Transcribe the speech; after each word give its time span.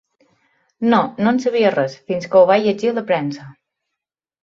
No, 0.93 1.01
no 1.27 1.33
en 1.33 1.37
sabia 1.45 1.73
res, 1.77 1.99
fins 2.13 2.27
que 2.33 2.41
ho 2.43 2.51
vaig 2.53 2.69
llegir 2.71 2.93
a 2.93 2.99
la 3.01 3.07
premsa. 3.15 3.51